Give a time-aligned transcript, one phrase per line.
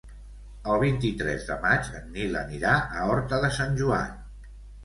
[0.71, 4.21] El vint-i-tres de maig en Nil anirà a Horta de Sant Joan.